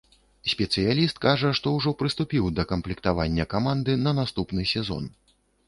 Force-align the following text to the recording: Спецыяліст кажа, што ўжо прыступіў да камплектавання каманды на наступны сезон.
Спецыяліст 0.53 1.19
кажа, 1.25 1.51
што 1.59 1.73
ўжо 1.75 1.93
прыступіў 1.99 2.49
да 2.61 2.67
камплектавання 2.73 3.47
каманды 3.55 3.99
на 4.09 4.17
наступны 4.25 4.69
сезон. 4.77 5.03